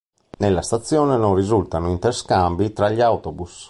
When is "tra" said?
2.73-2.89